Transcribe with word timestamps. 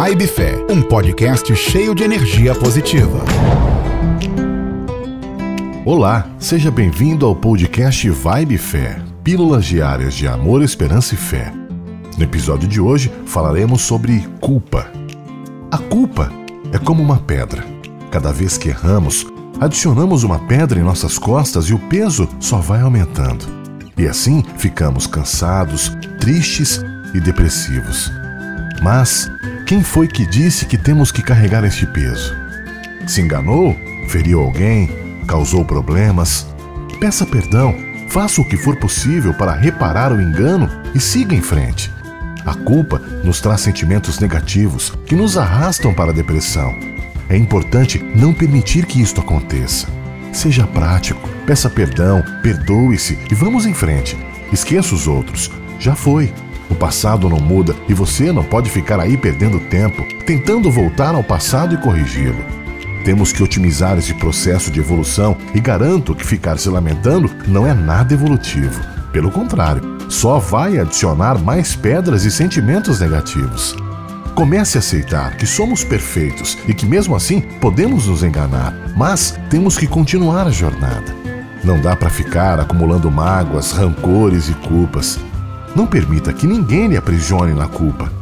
Vibe 0.00 0.28
Fé, 0.28 0.64
um 0.70 0.80
podcast 0.80 1.56
cheio 1.56 1.92
de 1.92 2.04
energia 2.04 2.54
positiva. 2.54 3.18
Olá, 5.84 6.24
seja 6.38 6.70
bem-vindo 6.70 7.26
ao 7.26 7.34
podcast 7.34 8.08
Vibe 8.08 8.58
Fé, 8.58 9.02
pílulas 9.24 9.64
diárias 9.64 10.14
de 10.14 10.28
amor, 10.28 10.62
esperança 10.62 11.14
e 11.14 11.16
fé. 11.16 11.52
No 12.16 12.22
episódio 12.22 12.68
de 12.68 12.80
hoje 12.80 13.10
falaremos 13.26 13.82
sobre 13.82 14.20
culpa. 14.40 14.88
A 15.68 15.78
culpa 15.78 16.30
é 16.72 16.78
como 16.78 17.02
uma 17.02 17.18
pedra. 17.18 17.64
Cada 18.08 18.32
vez 18.32 18.56
que 18.56 18.68
erramos, 18.68 19.26
adicionamos 19.60 20.22
uma 20.22 20.38
pedra 20.38 20.78
em 20.78 20.84
nossas 20.84 21.18
costas 21.18 21.64
e 21.70 21.74
o 21.74 21.78
peso 21.88 22.28
só 22.38 22.58
vai 22.58 22.82
aumentando. 22.82 23.44
E 23.96 24.06
assim 24.06 24.44
ficamos 24.58 25.08
cansados, 25.08 25.90
tristes 26.20 26.80
e 27.12 27.20
depressivos. 27.20 28.12
Mas 28.80 29.28
quem 29.68 29.82
foi 29.82 30.08
que 30.08 30.24
disse 30.24 30.64
que 30.64 30.78
temos 30.78 31.12
que 31.12 31.20
carregar 31.20 31.62
este 31.62 31.84
peso? 31.84 32.34
Se 33.06 33.20
enganou? 33.20 33.76
Feriu 34.08 34.40
alguém? 34.40 34.90
Causou 35.26 35.62
problemas? 35.62 36.46
Peça 36.98 37.26
perdão, 37.26 37.74
faça 38.08 38.40
o 38.40 38.44
que 38.46 38.56
for 38.56 38.76
possível 38.76 39.34
para 39.34 39.52
reparar 39.52 40.10
o 40.10 40.22
engano 40.22 40.70
e 40.94 40.98
siga 40.98 41.34
em 41.34 41.42
frente. 41.42 41.92
A 42.46 42.54
culpa 42.54 42.98
nos 43.22 43.42
traz 43.42 43.60
sentimentos 43.60 44.18
negativos 44.20 44.90
que 45.04 45.14
nos 45.14 45.36
arrastam 45.36 45.92
para 45.92 46.12
a 46.12 46.14
depressão. 46.14 46.74
É 47.28 47.36
importante 47.36 48.02
não 48.16 48.32
permitir 48.32 48.86
que 48.86 49.02
isto 49.02 49.20
aconteça. 49.20 49.86
Seja 50.32 50.66
prático, 50.66 51.28
peça 51.44 51.68
perdão, 51.68 52.24
perdoe-se 52.42 53.18
e 53.30 53.34
vamos 53.34 53.66
em 53.66 53.74
frente. 53.74 54.16
Esqueça 54.50 54.94
os 54.94 55.06
outros. 55.06 55.50
Já 55.78 55.94
foi. 55.94 56.32
O 56.70 56.74
passado 56.74 57.28
não 57.28 57.38
muda 57.38 57.74
e 57.88 57.94
você 57.94 58.30
não 58.30 58.44
pode 58.44 58.70
ficar 58.70 59.00
aí 59.00 59.16
perdendo 59.16 59.58
tempo 59.58 60.04
tentando 60.24 60.70
voltar 60.70 61.14
ao 61.14 61.24
passado 61.24 61.74
e 61.74 61.78
corrigi-lo. 61.78 62.44
Temos 63.04 63.32
que 63.32 63.42
otimizar 63.42 63.96
esse 63.96 64.12
processo 64.14 64.70
de 64.70 64.80
evolução 64.80 65.36
e 65.54 65.60
garanto 65.60 66.14
que 66.14 66.26
ficar 66.26 66.58
se 66.58 66.68
lamentando 66.68 67.30
não 67.46 67.66
é 67.66 67.72
nada 67.72 68.12
evolutivo. 68.12 68.80
Pelo 69.12 69.30
contrário, 69.30 69.96
só 70.10 70.38
vai 70.38 70.78
adicionar 70.78 71.38
mais 71.38 71.74
pedras 71.74 72.24
e 72.24 72.30
sentimentos 72.30 73.00
negativos. 73.00 73.74
Comece 74.34 74.76
a 74.76 74.80
aceitar 74.80 75.36
que 75.36 75.46
somos 75.46 75.82
perfeitos 75.82 76.58
e 76.68 76.74
que, 76.74 76.86
mesmo 76.86 77.16
assim, 77.16 77.40
podemos 77.40 78.06
nos 78.06 78.22
enganar, 78.22 78.72
mas 78.96 79.38
temos 79.50 79.76
que 79.76 79.86
continuar 79.86 80.46
a 80.46 80.50
jornada. 80.50 81.16
Não 81.64 81.80
dá 81.80 81.96
para 81.96 82.10
ficar 82.10 82.60
acumulando 82.60 83.10
mágoas, 83.10 83.72
rancores 83.72 84.48
e 84.48 84.54
culpas. 84.54 85.18
Não 85.74 85.86
permita 85.86 86.32
que 86.32 86.46
ninguém 86.46 86.88
lhe 86.88 86.96
aprisione 86.96 87.52
na 87.52 87.66
culpa. 87.66 88.12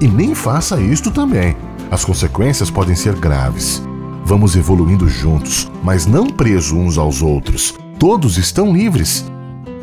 E 0.00 0.06
nem 0.08 0.34
faça 0.34 0.80
isto 0.80 1.10
também. 1.10 1.56
As 1.90 2.04
consequências 2.04 2.70
podem 2.70 2.94
ser 2.94 3.14
graves. 3.14 3.82
Vamos 4.24 4.56
evoluindo 4.56 5.08
juntos, 5.08 5.70
mas 5.82 6.06
não 6.06 6.26
presos 6.26 6.72
uns 6.72 6.96
aos 6.98 7.22
outros. 7.22 7.74
Todos 7.98 8.38
estão 8.38 8.72
livres. 8.72 9.24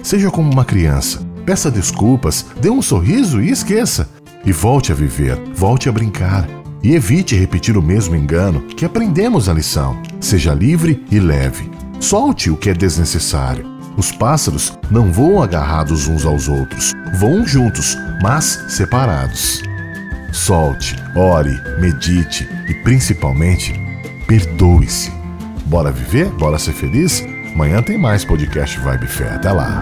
Seja 0.02 0.32
como 0.32 0.52
uma 0.52 0.66
criança. 0.66 1.22
Peça 1.46 1.70
desculpas, 1.70 2.46
dê 2.60 2.70
um 2.70 2.82
sorriso 2.82 3.42
e 3.42 3.50
esqueça. 3.50 4.10
E 4.46 4.52
volte 4.52 4.92
a 4.92 4.96
viver, 4.96 5.38
volte 5.54 5.90
a 5.90 5.92
brincar. 5.92 6.48
E 6.82 6.96
evite 6.96 7.36
repetir 7.36 7.78
o 7.78 7.82
mesmo 7.82 8.16
engano 8.16 8.62
que 8.62 8.86
aprendemos 8.86 9.50
a 9.50 9.54
lição. 9.54 10.02
Seja 10.20 10.54
livre 10.54 11.04
e 11.12 11.20
leve. 11.20 11.70
Solte 12.00 12.50
o 12.50 12.56
que 12.56 12.70
é 12.70 12.74
desnecessário. 12.74 13.79
Os 14.00 14.14
pássaros 14.14 14.80
não 14.90 15.12
voam 15.12 15.44
agarrados 15.44 16.08
uns 16.08 16.26
aos 16.26 16.48
outros, 16.48 16.94
voam 17.16 17.46
juntos, 17.46 17.98
mas 18.22 18.64
separados. 18.70 19.62
Solte, 20.32 20.96
ore, 21.14 21.62
medite 21.82 22.48
e 22.70 22.74
principalmente 22.76 23.74
perdoe-se. 24.26 25.12
Bora 25.66 25.92
viver? 25.92 26.30
Bora 26.30 26.58
ser 26.58 26.72
feliz? 26.72 27.22
Amanhã 27.54 27.84
tem 27.84 27.98
mais 27.98 28.24
podcast 28.24 28.80
Vibe 28.80 29.08
Fé. 29.08 29.32
Até 29.32 29.52
lá. 29.52 29.82